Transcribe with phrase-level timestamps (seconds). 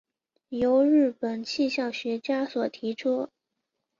[0.49, 3.29] 由日本气象学家所提出。